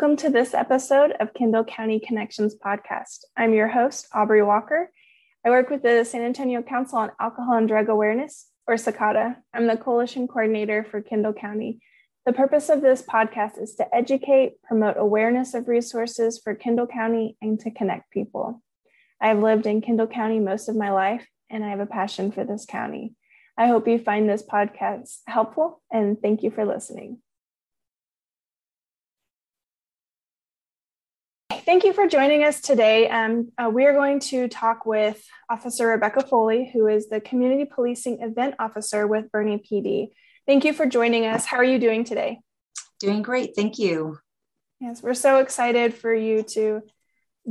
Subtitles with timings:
[0.00, 3.18] Welcome to this episode of Kendall County Connections podcast.
[3.36, 4.90] I'm your host, Aubrey Walker.
[5.44, 9.36] I work with the San Antonio Council on Alcohol and Drug Awareness, or SACADA.
[9.52, 11.80] I'm the coalition coordinator for Kendall County.
[12.24, 17.36] The purpose of this podcast is to educate, promote awareness of resources for Kendall County,
[17.42, 18.62] and to connect people.
[19.20, 22.32] I have lived in Kendall County most of my life, and I have a passion
[22.32, 23.16] for this county.
[23.58, 27.18] I hope you find this podcast helpful, and thank you for listening.
[31.66, 33.08] Thank you for joining us today.
[33.08, 37.66] Um, uh, we are going to talk with Officer Rebecca Foley, who is the Community
[37.66, 40.08] Policing Event Officer with Boerne PD.
[40.46, 41.44] Thank you for joining us.
[41.44, 42.40] How are you doing today?
[42.98, 43.54] Doing great.
[43.54, 44.18] Thank you.
[44.80, 46.82] Yes, we're so excited for you to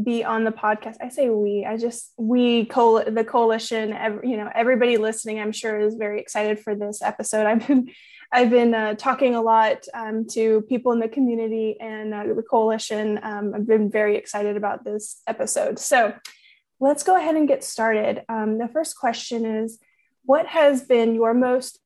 [0.02, 0.98] be on the podcast.
[1.02, 5.52] I say we, I just, we, co- the coalition, every, you know, everybody listening, I'm
[5.52, 7.46] sure is very excited for this episode.
[7.46, 7.90] I've been
[8.32, 12.44] I've been uh, talking a lot um, to people in the community and uh, the
[12.44, 13.20] coalition.
[13.24, 15.80] Um, I've been very excited about this episode.
[15.80, 16.14] So
[16.80, 18.24] let's go ahead and get started.
[18.30, 19.80] Um, the first question is
[20.26, 21.80] What has been your most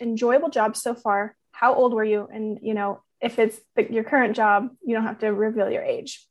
[0.00, 1.36] enjoyable job so far?
[1.52, 2.26] How old were you?
[2.32, 5.82] And, you know, if it's the, your current job, you don't have to reveal your
[5.82, 6.26] age.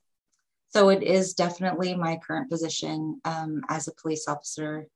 [0.70, 4.88] So it is definitely my current position um, as a police officer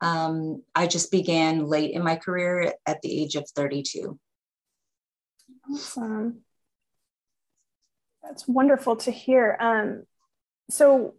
[0.00, 4.18] um, I just began late in my career at the age of 32.
[5.70, 6.42] Awesome.
[8.22, 9.56] That's wonderful to hear.
[9.58, 10.02] Um,
[10.70, 11.14] so,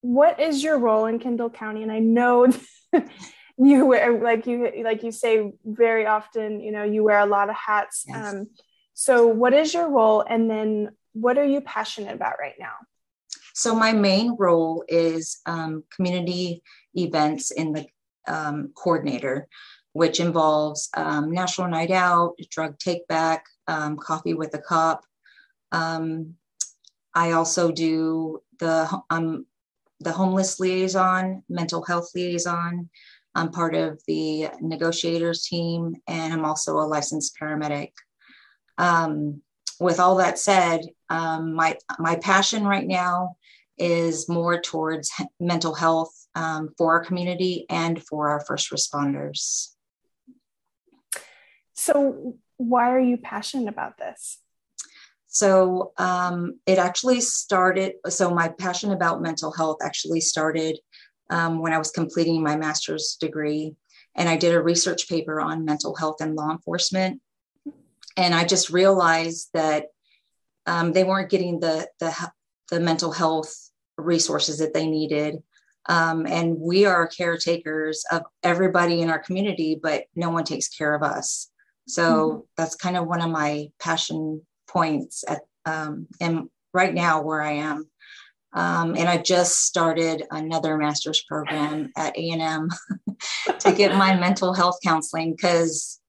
[0.00, 1.82] what is your role in Kendall County?
[1.82, 2.52] And I know
[3.58, 7.48] you wear, like you like you say very often, you know, you wear a lot
[7.48, 8.04] of hats.
[8.06, 8.34] Yes.
[8.34, 8.46] Um,
[8.94, 12.74] so, what is your role, and then what are you passionate about right now?
[13.58, 16.62] So my main role is um, community
[16.94, 17.86] events in the
[18.26, 19.48] um, coordinator,
[19.92, 25.04] which involves um, National Night Out, Drug Take Back, um, Coffee with a Cop.
[25.72, 26.34] Um,
[27.14, 29.46] I also do the um,
[30.00, 32.88] the homeless liaison, mental health liaison.
[33.34, 37.92] I'm part of the negotiators team, and I'm also a licensed paramedic.
[38.78, 39.42] Um,
[39.80, 43.36] with all that said, um, my my passion right now
[43.78, 49.68] is more towards mental health um, for our community and for our first responders.
[51.74, 54.38] So, why are you passionate about this?
[55.28, 57.94] So, um, it actually started.
[58.08, 60.78] So, my passion about mental health actually started
[61.30, 63.76] um, when I was completing my master's degree.
[64.16, 67.20] And I did a research paper on mental health and law enforcement.
[68.16, 69.86] And I just realized that
[70.66, 72.12] um, they weren't getting the, the,
[72.70, 73.67] the mental health
[73.98, 75.42] resources that they needed.
[75.88, 80.94] Um, and we are caretakers of everybody in our community, but no one takes care
[80.94, 81.50] of us.
[81.86, 82.40] So mm-hmm.
[82.56, 87.52] that's kind of one of my passion points at um, and right now where I
[87.52, 87.88] am.
[88.54, 92.68] Um, and I've just started another master's program at A&M
[93.58, 96.00] to get my mental health counseling because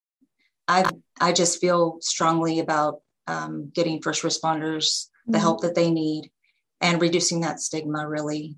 [0.67, 0.89] I
[1.19, 5.41] I just feel strongly about um, getting first responders the mm-hmm.
[5.41, 6.31] help that they need
[6.81, 8.57] and reducing that stigma really.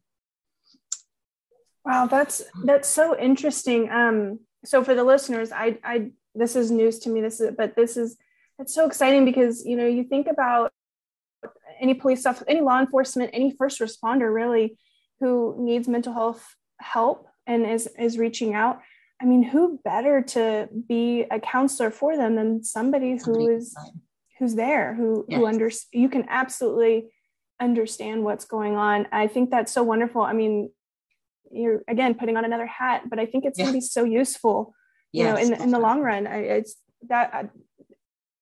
[1.85, 3.89] Wow that's that's so interesting.
[3.89, 7.75] Um so for the listeners i i this is news to me this is but
[7.75, 8.15] this is
[8.59, 10.71] it's so exciting because you know you think about
[11.79, 14.77] any police stuff any law enforcement any first responder really
[15.19, 18.81] who needs mental health help and is is reaching out.
[19.21, 23.75] I mean who better to be a counselor for them than somebody who is
[24.39, 25.39] who's there who yes.
[25.39, 27.11] who under you can absolutely
[27.61, 29.07] understand what's going on.
[29.11, 30.21] I think that's so wonderful.
[30.21, 30.71] I mean,
[31.51, 33.65] you're again putting on another hat, but I think it's yeah.
[33.65, 34.73] going to be so useful,
[35.11, 36.27] you yes, know, in the, in the long run.
[36.27, 36.75] I, it's
[37.07, 37.49] that I,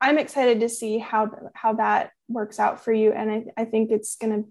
[0.02, 3.92] I'm excited to see how how that works out for you, and I, I think
[3.92, 4.44] it's gonna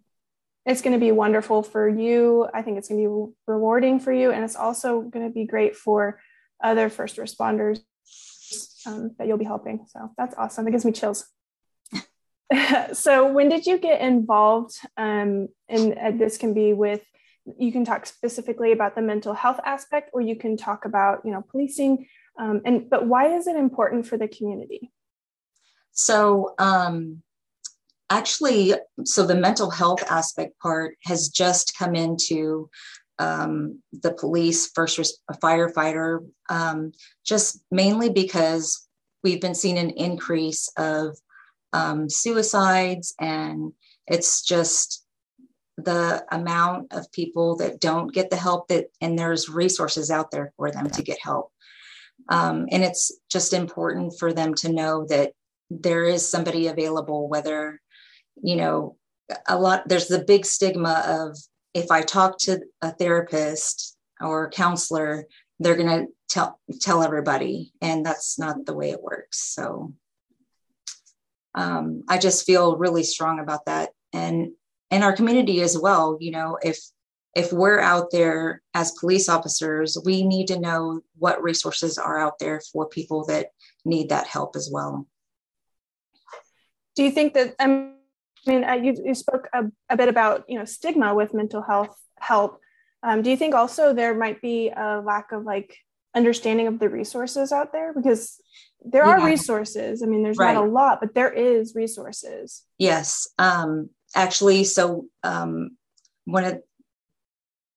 [0.69, 2.47] it's going to be wonderful for you.
[2.53, 5.47] I think it's going to be rewarding for you, and it's also going to be
[5.47, 6.21] great for
[6.63, 7.81] other first responders
[8.87, 9.87] um, that you'll be helping.
[9.89, 10.69] So that's awesome.
[10.69, 11.27] It gives me chills.
[12.93, 17.03] so when did you get involved um, and uh, this can be with
[17.59, 21.31] you can talk specifically about the mental health aspect or you can talk about you
[21.31, 22.07] know policing
[22.39, 24.91] um, and but why is it important for the community?
[25.91, 27.23] So um,
[28.11, 28.75] actually
[29.05, 32.71] so the mental health aspect part has just come into
[33.19, 36.93] um, the police first res- firefighter um,
[37.27, 38.89] just mainly because
[39.25, 41.19] we've been seeing an increase of
[41.73, 43.73] um, suicides, and
[44.07, 45.05] it's just
[45.77, 50.53] the amount of people that don't get the help that, and there's resources out there
[50.57, 51.53] for them to get help.
[52.29, 55.33] Um, and it's just important for them to know that
[55.71, 57.81] there is somebody available, whether
[58.43, 58.97] you know,
[59.47, 61.37] a lot, there's the big stigma of
[61.75, 65.27] if I talk to a therapist or a counselor,
[65.61, 69.41] they're going to tell tell everybody, and that's not the way it works.
[69.55, 69.93] So
[71.59, 74.53] um, I just feel really strong about that, and
[74.91, 76.17] in our community as well.
[76.21, 76.79] You know, if
[77.35, 82.39] if we're out there as police officers, we need to know what resources are out
[82.39, 83.51] there for people that
[83.85, 85.07] need that help as well.
[86.97, 87.67] Do you think that, I
[88.47, 91.97] mean, uh, you, you spoke a, a, bit about, you know, stigma with mental health
[92.19, 92.61] help.
[93.05, 95.77] Um, do you think also there might be a lack of like
[96.19, 97.95] understanding of the resources out there?
[97.95, 98.41] Because
[98.85, 99.13] there yeah.
[99.13, 100.03] are resources.
[100.03, 100.55] I mean, there's right.
[100.55, 102.65] not a lot, but there is resources.
[102.79, 103.29] Yes.
[103.39, 105.77] Um, actually, so um,
[106.25, 106.63] one of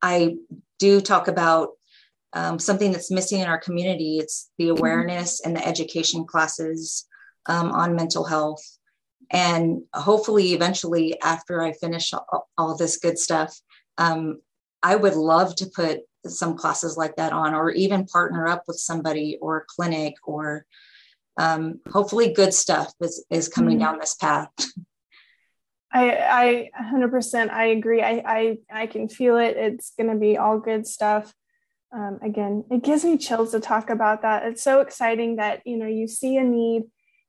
[0.02, 0.36] I
[0.80, 1.70] do talk about
[2.34, 4.18] um, something that's missing in our community.
[4.18, 4.78] It's the mm-hmm.
[4.78, 7.08] awareness and the education classes
[7.46, 8.64] um, on mental health.
[9.32, 13.58] And hopefully, eventually, after I finish all, all this good stuff,
[13.98, 14.42] um,
[14.84, 18.78] I would love to put some classes like that on, or even partner up with
[18.78, 20.66] somebody or a clinic, or
[21.38, 23.86] um, hopefully, good stuff is, is coming mm-hmm.
[23.86, 24.50] down this path.
[25.94, 28.02] I, I 100% I agree.
[28.02, 29.58] I, I, I can feel it.
[29.58, 31.34] It's going to be all good stuff.
[31.94, 34.46] Um, again, it gives me chills to talk about that.
[34.46, 36.84] It's so exciting that, you know, you see a need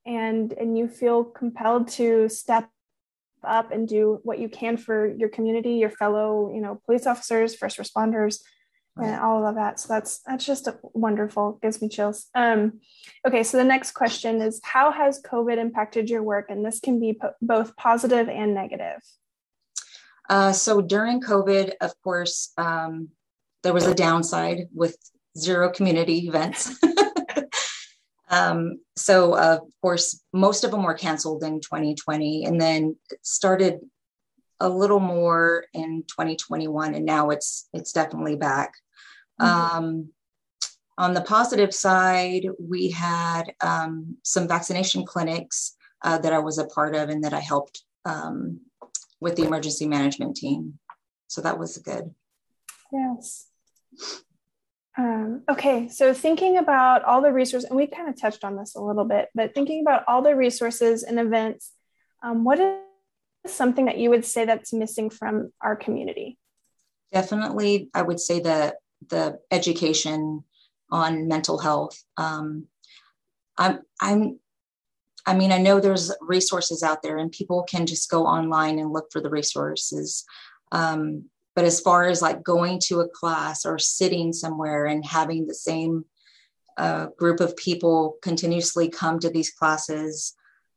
[0.07, 2.69] and, and you feel compelled to step
[3.43, 7.57] up and do what you can for your community, your fellow, you know, police officers,
[7.57, 8.39] first responders,
[8.97, 9.81] and all of that.
[9.81, 11.59] So that's that's just wonderful.
[11.63, 12.27] Gives me chills.
[12.35, 12.81] Um,
[13.27, 16.51] okay, so the next question is, how has COVID impacted your work?
[16.51, 19.01] And this can be po- both positive and negative.
[20.29, 23.09] Uh, so during COVID, of course, um,
[23.63, 24.97] there was a downside with
[25.37, 26.79] zero community events.
[28.31, 33.81] um, so, uh, of course, most of them were canceled in 2020, and then started
[34.63, 38.73] a little more in 2021 and now it's it's definitely back.
[39.41, 39.77] Mm-hmm.
[39.77, 40.09] um,
[40.99, 45.75] on the positive side we had um, some vaccination clinics
[46.05, 48.61] uh, that i was a part of and that i helped um,
[49.23, 50.79] with the emergency management team.
[51.29, 52.13] So that was good.
[52.93, 53.47] Yes.
[54.99, 58.75] Um, okay, so thinking about all the resources, and we kind of touched on this
[58.75, 61.73] a little bit, but thinking about all the resources and events,
[62.23, 62.79] um, what is
[63.47, 66.39] something that you would say that's missing from our community?
[67.13, 68.77] Definitely, I would say that
[69.09, 70.45] the education
[70.91, 72.03] on mental health.
[72.17, 72.67] Um,
[73.59, 74.39] I'm, I'm,
[75.27, 78.93] I mean, I know there's resources out there, and people can just go online and
[78.93, 80.25] look for the resources.
[80.71, 81.25] Um,
[81.55, 85.55] but as far as like going to a class or sitting somewhere and having the
[85.55, 86.05] same
[86.79, 90.35] uh, group of people continuously come to these classes,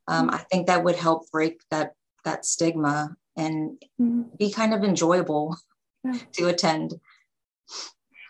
[0.08, 1.94] um, I think that would help break that
[2.26, 4.22] that stigma and mm-hmm.
[4.38, 5.56] be kind of enjoyable
[6.04, 6.18] yeah.
[6.32, 6.94] to attend.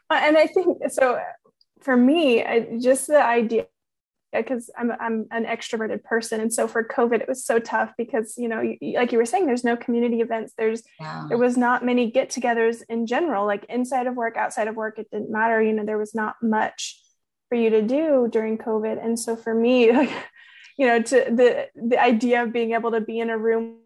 [0.08, 1.20] And I think so
[1.82, 3.66] for me, I, just the idea
[4.32, 8.34] because I'm I'm an extroverted person, and so for COVID it was so tough because
[8.36, 10.52] you know, you, like you were saying, there's no community events.
[10.56, 11.26] There's yeah.
[11.28, 14.98] there was not many get-togethers in general, like inside of work, outside of work.
[14.98, 15.62] It didn't matter.
[15.62, 17.00] You know, there was not much
[17.48, 20.12] for you to do during COVID, and so for me, like
[20.78, 23.78] you know, to the the idea of being able to be in a room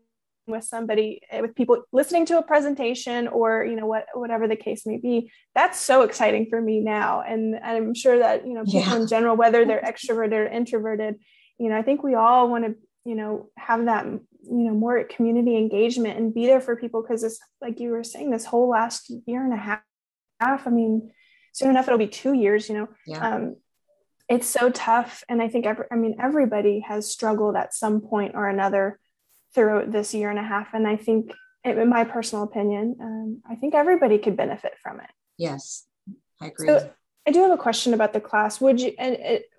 [0.47, 4.57] with somebody eh, with people listening to a presentation or you know what whatever the
[4.57, 8.65] case may be that's so exciting for me now and i'm sure that you know
[8.65, 8.97] people yeah.
[8.97, 11.17] in general whether they're extroverted or introverted
[11.59, 15.03] you know i think we all want to you know have that you know more
[15.05, 18.69] community engagement and be there for people because it's like you were saying this whole
[18.69, 21.11] last year and a half i mean
[21.53, 23.35] soon enough it'll be two years you know yeah.
[23.35, 23.57] um,
[24.29, 28.35] it's so tough and i think every, i mean everybody has struggled at some point
[28.35, 28.99] or another
[29.55, 30.75] throughout this year and a half.
[30.75, 31.33] And I think,
[31.65, 35.11] in my personal opinion, um, I think everybody could benefit from it.
[35.37, 35.87] Yes,
[36.41, 36.69] I agree.
[36.69, 36.91] So
[37.27, 38.61] I do have a question about the class.
[38.61, 39.51] Would you and it,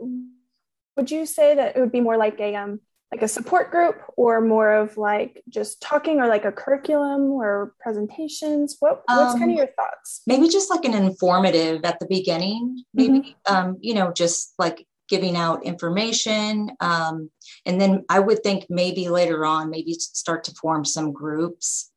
[0.98, 2.80] would you say that it would be more like a um
[3.12, 7.74] like a support group or more of like just talking or like a curriculum or
[7.80, 12.06] presentations what what's um, kind of your thoughts maybe just like an informative at the
[12.06, 13.54] beginning maybe mm-hmm.
[13.54, 16.72] um you know just like giving out information.
[16.80, 17.30] Um,
[17.66, 21.92] and then I would think maybe later on, maybe start to form some groups.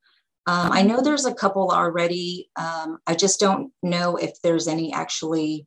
[0.47, 2.51] Um, I know there's a couple already.
[2.57, 5.67] Um, I just don't know if there's any actually,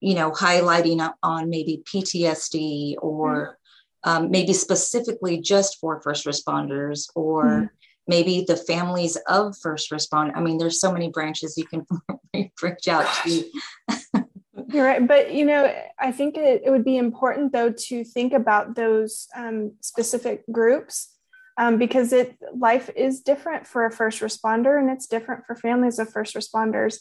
[0.00, 3.58] you know, highlighting on maybe PTSD or
[4.04, 4.30] mm-hmm.
[4.30, 7.66] maybe specifically just for first responders or mm-hmm.
[8.08, 10.32] maybe the families of first responders.
[10.34, 11.86] I mean, there's so many branches you can
[12.62, 13.44] reach out to.
[14.68, 15.06] You're right.
[15.06, 19.28] But, you know, I think it, it would be important, though, to think about those
[19.34, 21.16] um, specific groups
[21.58, 25.98] um, because it life is different for a first responder and it's different for families
[25.98, 26.98] of first responders.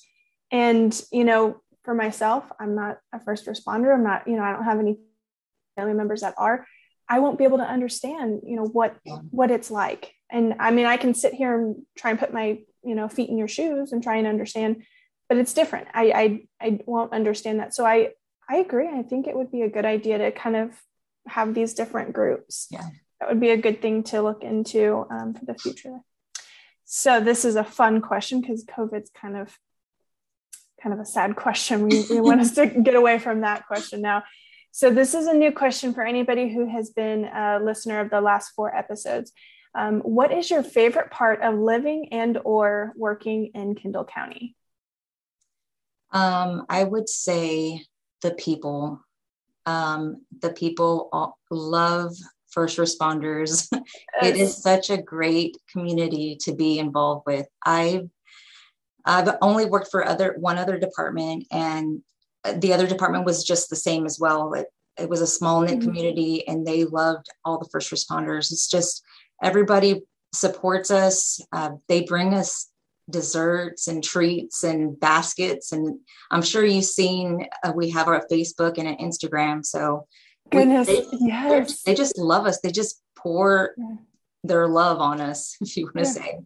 [0.52, 3.94] And you know, for myself, I'm not a first responder.
[3.94, 5.00] I'm not, you know, I don't have any
[5.76, 6.66] family members that are.
[7.08, 8.98] I won't be able to understand, you know, what
[9.30, 10.14] what it's like.
[10.32, 13.30] And I mean, I can sit here and try and put my, you know, feet
[13.30, 14.84] in your shoes and try and understand,
[15.28, 15.88] but it's different.
[15.94, 17.74] I I I won't understand that.
[17.74, 18.12] So I
[18.50, 18.88] I agree.
[18.88, 20.72] I think it would be a good idea to kind of
[21.28, 22.68] have these different groups.
[22.70, 22.84] Yeah.
[23.20, 26.02] That would be a good thing to look into um, for the future.
[26.86, 29.58] So this is a fun question because COVID's kind of
[30.82, 31.88] kind of a sad question.
[31.88, 34.24] We, we want us to get away from that question now.
[34.72, 38.20] So this is a new question for anybody who has been a listener of the
[38.20, 39.32] last four episodes.
[39.74, 44.56] Um, what is your favorite part of living and or working in Kendall County?
[46.16, 47.86] Um, I would say
[48.24, 49.02] the people.
[49.68, 52.16] Um, the people love
[52.50, 53.68] first responders.
[53.72, 53.84] Yes.
[54.24, 57.48] it is such a great community to be involved with.
[57.64, 58.10] I've
[59.06, 62.02] I've only worked for other one other department, and
[62.56, 64.54] the other department was just the same as well.
[64.54, 64.68] It,
[64.98, 65.88] it was a small knit mm-hmm.
[65.88, 68.52] community, and they loved all the first responders.
[68.52, 69.04] It's just
[69.44, 70.02] everybody
[70.34, 71.40] supports us.
[71.52, 72.70] Uh, they bring us
[73.10, 76.00] desserts and treats and baskets, and
[76.32, 79.66] I'm sure you've seen uh, we have our Facebook and an Instagram.
[79.66, 80.08] So
[80.52, 82.60] goodness, we, they, yes, they just love us.
[82.62, 83.96] They just pour yeah.
[84.44, 86.26] their love on us, if you want to yeah.
[86.26, 86.40] say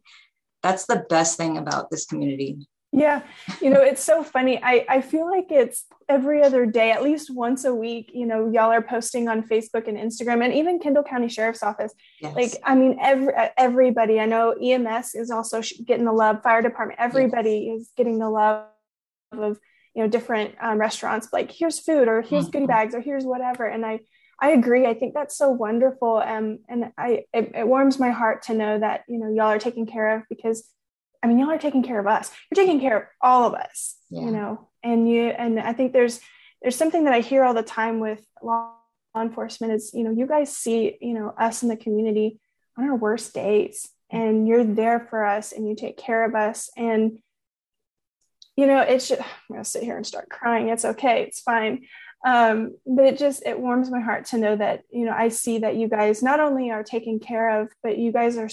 [0.62, 3.22] that's the best thing about this community yeah
[3.62, 7.29] you know it's so funny i i feel like it's every other day at least
[7.34, 11.03] once a week you know y'all are posting on facebook and instagram and even kendall
[11.03, 12.36] county sheriff's office yes.
[12.36, 17.00] like i mean every everybody i know ems is also getting the love fire department
[17.00, 17.81] everybody yes.
[17.81, 18.65] is getting the love
[19.34, 19.60] of
[19.93, 22.51] you know different um, restaurants like here's food or here's mm-hmm.
[22.51, 24.00] goodie bags or here's whatever and i
[24.41, 24.86] I agree.
[24.86, 26.24] I think that's so wonderful.
[26.25, 29.60] Um, and I, it, it, warms my heart to know that, you know, y'all are
[29.60, 30.65] taken care of because
[31.22, 32.32] I mean, y'all are taking care of us.
[32.50, 34.22] You're taking care of all of us, yeah.
[34.22, 36.20] you know, and you, and I think there's,
[36.62, 38.74] there's something that I hear all the time with law
[39.18, 42.40] enforcement is, you know, you guys see, you know, us in the community
[42.78, 46.70] on our worst days and you're there for us and you take care of us.
[46.78, 47.20] And,
[48.56, 50.70] you know, it's just, I'm to sit here and start crying.
[50.70, 51.24] It's okay.
[51.24, 51.86] It's fine
[52.26, 55.60] um, but it just it warms my heart to know that you know i see
[55.60, 58.50] that you guys not only are taken care of but you guys are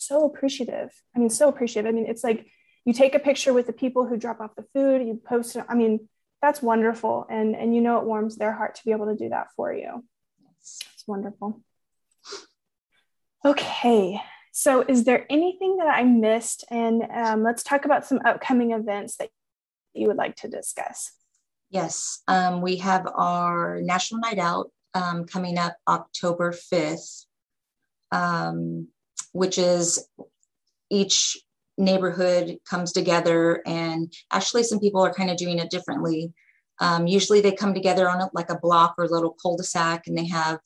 [0.00, 0.90] so appreciative.
[1.14, 1.88] I mean so appreciative.
[1.88, 2.46] I mean it's like
[2.84, 5.64] you take a picture with the people who drop off the food you post it.
[5.68, 6.08] I mean
[6.42, 7.26] that's wonderful.
[7.30, 9.72] And and you know it warms their heart to be able to do that for
[9.72, 10.04] you.
[10.60, 11.62] It's wonderful.
[13.44, 14.20] Okay.
[14.52, 16.64] So is there anything that i missed?
[16.70, 19.30] And um, let's talk about some upcoming events that
[19.94, 21.12] you would like to discuss.
[21.70, 27.26] Yes, um, we have our National Night Out um, coming up October 5th,
[28.10, 28.88] um,
[29.32, 30.06] which is
[30.90, 31.38] each
[31.78, 36.32] neighborhood comes together, and actually, some people are kind of doing it differently.
[36.80, 39.64] Um, usually, they come together on a, like a block or a little cul de
[39.64, 40.60] sac, and they have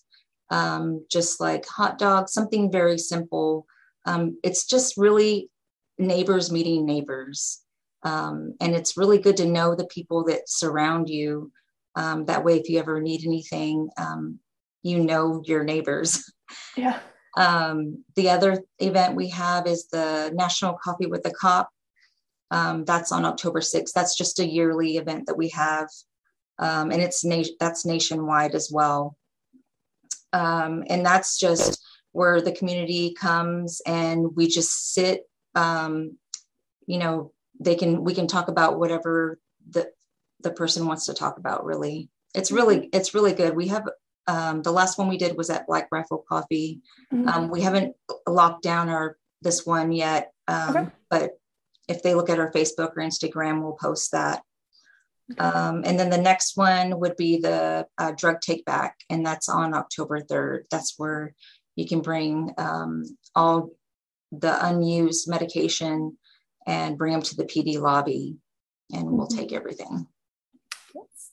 [0.50, 3.66] um, just like hot dogs, something very simple.
[4.06, 5.50] Um, it's just really
[5.98, 7.60] neighbors meeting neighbors.
[8.02, 11.50] Um, and it's really good to know the people that surround you.
[11.96, 14.40] Um, that way, if you ever need anything, um,
[14.82, 16.30] you know your neighbors.
[16.76, 17.00] Yeah.
[17.36, 21.70] Um, the other event we have is the National Coffee with a Cop.
[22.50, 23.92] Um, that's on October 6th.
[23.92, 25.88] That's just a yearly event that we have.
[26.58, 29.16] Um, and it's na- that's nationwide as well.
[30.88, 35.28] and that's just where the community comes and we just sit
[36.86, 39.38] you know they can we can talk about whatever
[39.70, 39.90] the
[40.40, 43.88] the person wants to talk about really it's really it's really good we have
[44.26, 46.80] um, the last one we did was at black rifle coffee
[47.12, 47.28] mm-hmm.
[47.28, 47.94] um, we haven't
[48.26, 50.90] locked down our this one yet um, okay.
[51.10, 51.30] but
[51.88, 54.42] if they look at our facebook or instagram we'll post that
[55.32, 55.40] okay.
[55.40, 59.48] Um, and then the next one would be the uh, drug take back and that's
[59.48, 61.34] on october 3rd that's where
[61.76, 63.04] you can bring um,
[63.34, 63.70] all
[64.32, 66.16] the unused medication
[66.66, 68.36] and bring them to the PD lobby
[68.92, 69.38] and we'll mm-hmm.
[69.38, 70.06] take everything.
[70.94, 71.30] Yes.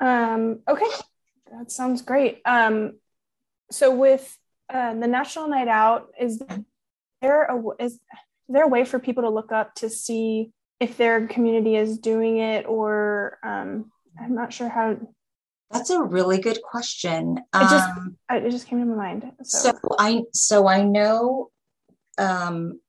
[0.00, 0.86] Um, okay,
[1.52, 2.40] that sounds great.
[2.44, 2.98] Um,
[3.70, 4.36] so with
[4.72, 6.42] uh, the National Night Out, is
[7.22, 7.98] there a is,
[8.48, 12.38] there a way for people to look up to see if their community is doing
[12.38, 14.96] it, or um, I'm not sure how.
[15.70, 17.38] That's a really good question.
[17.38, 19.32] It just um, it just came to my mind.
[19.42, 21.50] So, so I so I know
[22.18, 22.80] um,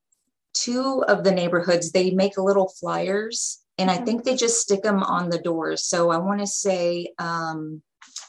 [0.54, 5.04] two of the neighborhoods, they make little flyers and I think they just stick them
[5.04, 5.86] on the doors.
[5.86, 7.82] So I want to say, um,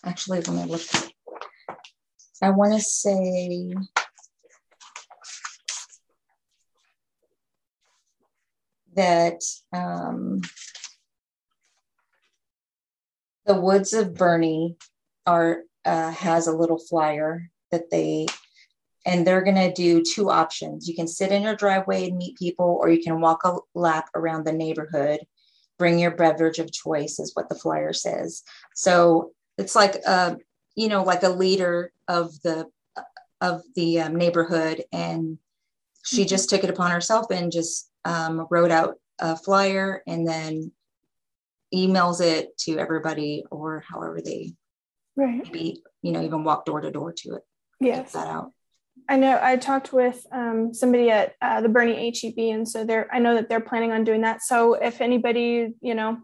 [0.04, 0.82] actually, let me look.
[2.40, 3.74] I want to say
[8.94, 9.40] that
[9.72, 10.40] um,
[13.46, 14.76] the woods of Boerne
[15.26, 18.26] are uh, has a little flyer that they
[19.06, 20.86] and they're going to do two options.
[20.86, 24.10] You can sit in your driveway and meet people, or you can walk a lap
[24.14, 25.20] around the neighborhood.
[25.78, 28.42] Bring your beverage of choice, is what the flyer says.
[28.74, 30.38] So it's like a,
[30.74, 32.66] you know, like a leader of the
[33.40, 35.38] of the um, neighborhood, and
[36.04, 36.28] she mm-hmm.
[36.28, 40.72] just took it upon herself and just um, wrote out a flyer and then
[41.74, 44.54] emails it to everybody or however they
[45.16, 47.42] right maybe you know even walk door to door to it
[47.80, 48.52] yes that out
[49.08, 53.08] I know I talked with um, somebody at uh, the Boerne HEB, and so they're
[53.14, 54.42] I know that they're planning on doing that.
[54.42, 56.18] So if anybody you know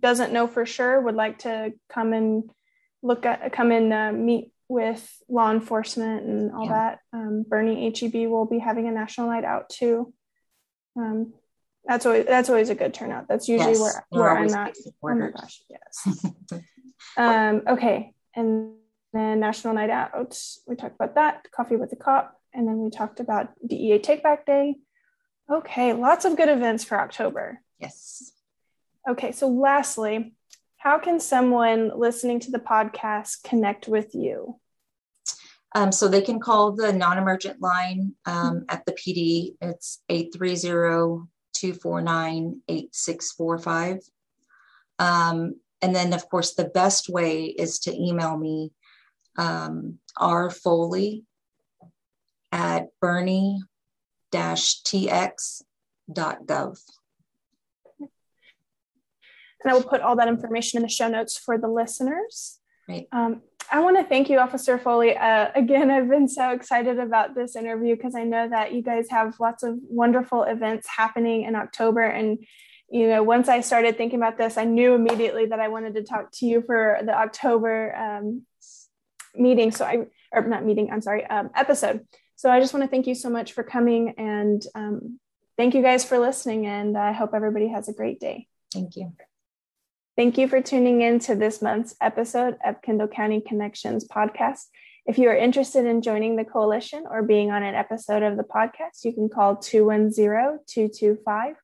[0.00, 2.50] doesn't know for sure, would like to come and
[3.06, 6.72] look at come and uh, meet with law enforcement and all yeah.
[6.72, 10.12] that, um, Boerne HEB will be having a national night out too.
[10.96, 11.32] Um,
[11.84, 13.28] that's always that's always a good turnout.
[13.28, 14.76] That's usually yes, where where I'm at.
[15.02, 16.26] Oh my gosh, yes.
[17.16, 18.74] um, okay, and
[19.12, 20.36] then National Night Out.
[20.66, 21.46] We talked about that.
[21.52, 24.76] Coffee with the Cop, and then we talked about DEA Take Back Day.
[25.50, 27.60] Okay, lots of good events for October.
[27.78, 28.32] Yes.
[29.08, 30.34] Okay, so lastly,
[30.86, 34.60] how can someone listening to the podcast connect with you?
[35.74, 39.56] Um, so they can call the non-emergent line um, at the PD.
[39.60, 43.98] It's 830 249 8645.
[45.00, 48.70] Um, and then, of course, the best way is to email me
[49.36, 51.24] um, R Foley
[52.52, 53.58] at boerne
[54.32, 55.64] tx.gov.
[59.66, 62.60] And I will put all that information in the show notes for the listeners.
[62.88, 63.08] Right.
[63.10, 65.16] Um, I want to thank you, Officer Foley.
[65.16, 69.10] Uh, again, I've been so excited about this interview because I know that you guys
[69.10, 72.02] have lots of wonderful events happening in October.
[72.02, 72.46] And,
[72.88, 76.04] you know, once I started thinking about this, I knew immediately that I wanted to
[76.04, 78.42] talk to you for the October um,
[79.34, 79.72] meeting.
[79.72, 82.06] So I, or not meeting, I'm sorry, um, episode.
[82.36, 85.18] So I just want to thank you so much for coming and um,
[85.56, 86.66] thank you guys for listening.
[86.66, 88.46] And I hope everybody has a great day.
[88.72, 89.12] Thank you.
[90.16, 94.62] Thank you for tuning in to this month's episode of Kendall County Connections podcast.
[95.04, 98.42] If you are interested in joining the coalition or being on an episode of the
[98.42, 101.56] podcast, you can call 210 225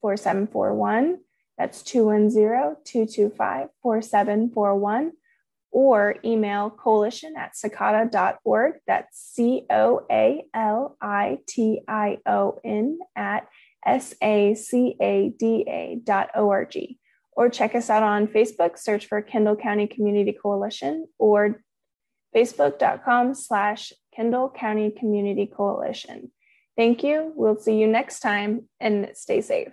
[0.00, 1.18] 4741.
[1.56, 5.12] That's 210 225 4741
[5.70, 8.74] or email coalition at coalition.org.
[8.88, 13.46] That's C O A L I T I O N at
[13.86, 16.98] S A C A D A dot O R G
[17.32, 21.62] or check us out on Facebook, search for Kendall County Community Coalition or
[22.34, 26.30] facebook.com slash Kendall County Community Coalition.
[26.76, 27.32] Thank you.
[27.34, 29.72] We'll see you next time and stay safe.